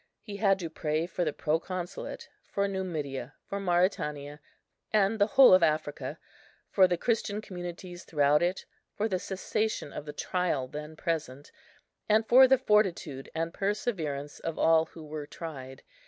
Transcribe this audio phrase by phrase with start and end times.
[0.23, 4.39] He had to pray for the proconsulate, for Numidia, Mauretania,
[4.91, 6.17] and the whole of Africa;
[6.71, 11.51] for the Christian communities throughout it, for the cessation of the trial then present,
[12.09, 15.83] and for the fortitude and perseverance of all who were tried.